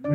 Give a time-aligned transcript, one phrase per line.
[0.00, 0.10] Del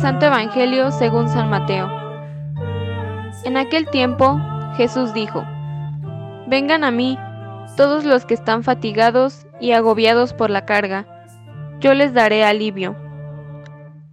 [0.00, 1.88] Santo Evangelio según San Mateo.
[3.44, 4.40] En aquel tiempo
[4.76, 5.44] Jesús dijo,
[6.48, 7.16] Vengan a mí
[7.76, 11.06] todos los que están fatigados y agobiados por la carga,
[11.78, 13.03] yo les daré alivio.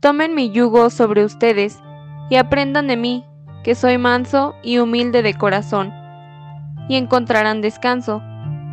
[0.02, 1.77] Tomen mi yugo sobre ustedes
[2.31, 3.23] y aprendan de mí,
[3.64, 5.93] que soy manso y humilde de corazón,
[6.89, 8.19] y encontrarán descanso,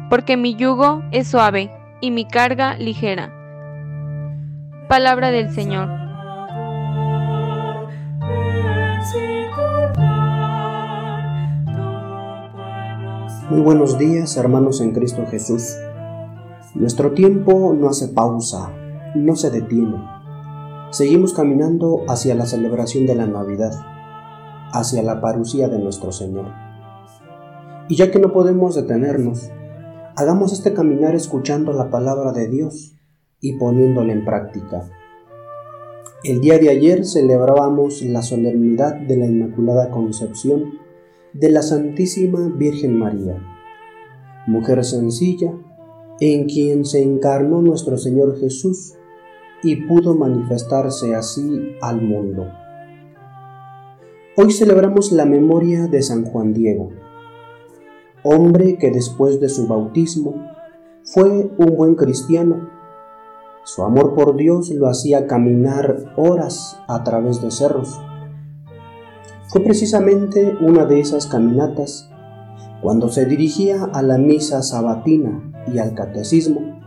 [0.09, 1.71] porque mi yugo es suave
[2.01, 3.31] y mi carga ligera.
[4.89, 5.91] Palabra del Señor.
[13.51, 15.77] Muy buenos días, hermanos en Cristo Jesús.
[16.75, 18.71] Nuestro tiempo no hace pausa,
[19.15, 20.18] no se detiene.
[20.91, 23.73] Seguimos caminando hacia la celebración de la Navidad,
[24.73, 26.47] hacia la parucía de nuestro Señor.
[27.91, 29.51] Y ya que no podemos detenernos,
[30.17, 32.97] hagamos este caminar escuchando la palabra de Dios
[33.39, 34.89] y poniéndola en práctica.
[36.25, 40.73] El día de ayer celebrábamos la solemnidad de la Inmaculada Concepción
[41.35, 43.37] de la Santísima Virgen María,
[44.47, 45.53] mujer sencilla,
[46.19, 48.95] en quien se encarnó nuestro Señor Jesús
[49.63, 52.47] y pudo manifestarse así al mundo.
[54.37, 56.91] Hoy celebramos la memoria de San Juan Diego,
[58.23, 60.35] hombre que después de su bautismo
[61.03, 62.71] fue un buen cristiano.
[63.65, 68.01] Su amor por Dios lo hacía caminar horas a través de cerros.
[69.49, 72.09] Fue precisamente una de esas caminatas
[72.81, 76.78] cuando se dirigía a la misa sabatina y al catecismo,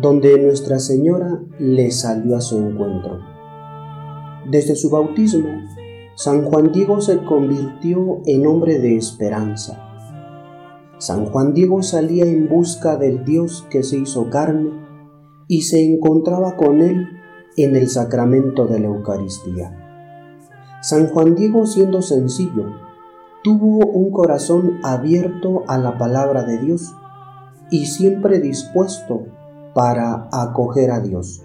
[0.00, 3.18] donde Nuestra Señora le salió a su encuentro.
[4.48, 5.48] Desde su bautismo,
[6.14, 9.84] San Juan Diego se convirtió en hombre de esperanza.
[10.98, 14.70] San Juan Diego salía en busca del Dios que se hizo carne
[15.48, 17.08] y se encontraba con él
[17.56, 19.74] en el sacramento de la Eucaristía.
[20.80, 22.66] San Juan Diego, siendo sencillo,
[23.42, 26.94] tuvo un corazón abierto a la palabra de Dios
[27.70, 29.26] y siempre dispuesto
[29.78, 31.44] para acoger a Dios.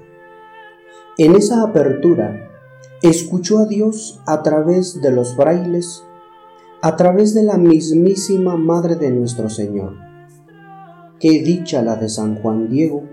[1.19, 2.49] En esa apertura,
[3.03, 6.03] escuchó a Dios a través de los frailes,
[6.81, 9.93] a través de la mismísima Madre de nuestro Señor.
[11.19, 13.03] Qué dicha la de San Juan Diego,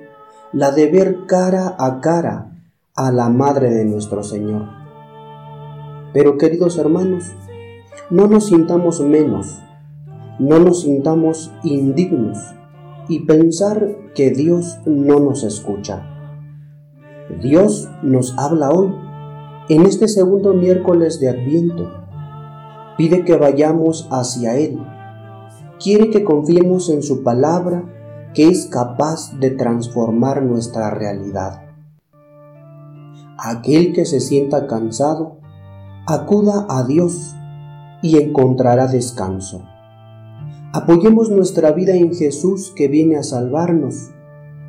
[0.55, 2.57] la de ver cara a cara
[2.97, 4.71] a la Madre de nuestro Señor.
[6.15, 7.31] Pero queridos hermanos,
[8.09, 9.59] no nos sintamos menos,
[10.39, 12.39] no nos sintamos indignos
[13.11, 16.07] y pensar que Dios no nos escucha.
[17.43, 18.95] Dios nos habla hoy,
[19.69, 21.91] en este segundo miércoles de Adviento.
[22.97, 24.79] Pide que vayamos hacia Él.
[25.83, 27.83] Quiere que confiemos en su palabra
[28.33, 31.63] que es capaz de transformar nuestra realidad.
[33.37, 35.39] Aquel que se sienta cansado,
[36.07, 37.35] acuda a Dios
[38.03, 39.65] y encontrará descanso.
[40.73, 44.13] Apoyemos nuestra vida en Jesús que viene a salvarnos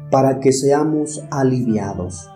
[0.09, 2.27] para que seamos aliviados.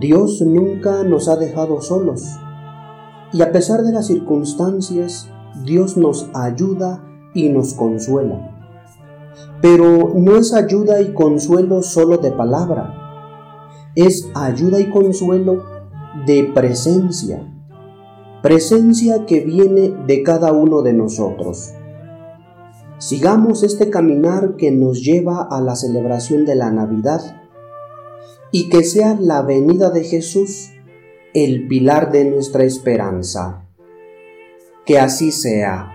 [0.00, 2.36] Dios nunca nos ha dejado solos
[3.32, 5.30] y a pesar de las circunstancias,
[5.64, 7.00] Dios nos ayuda
[7.32, 8.50] y nos consuela.
[9.62, 12.92] Pero no es ayuda y consuelo solo de palabra,
[13.94, 15.62] es ayuda y consuelo
[16.26, 17.40] de presencia,
[18.42, 21.75] presencia que viene de cada uno de nosotros.
[22.98, 27.20] Sigamos este caminar que nos lleva a la celebración de la Navidad
[28.50, 30.70] y que sea la venida de Jesús
[31.34, 33.66] el pilar de nuestra esperanza.
[34.86, 35.92] Que así sea.